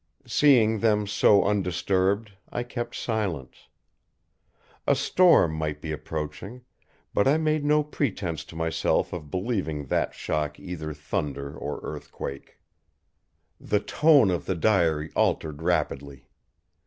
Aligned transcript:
Seeing 0.25 0.79
them 0.79 1.05
so 1.05 1.43
undisturbed, 1.43 2.31
I 2.51 2.63
kept 2.63 2.95
silence. 2.95 3.67
A 4.87 4.95
storm 4.95 5.53
might 5.53 5.79
be 5.79 5.91
approaching, 5.91 6.63
but 7.13 7.27
I 7.27 7.37
made 7.37 7.63
no 7.63 7.83
pretense 7.83 8.43
to 8.45 8.55
myself 8.55 9.13
of 9.13 9.29
believing 9.29 9.85
that 9.89 10.15
shock 10.15 10.59
either 10.59 10.91
thunder 10.95 11.55
or 11.55 11.79
earthquake. 11.83 12.57
The 13.59 13.79
tone 13.79 14.31
of 14.31 14.47
the 14.47 14.55
diary 14.55 15.11
altered 15.15 15.61
rapidly. 15.61 16.25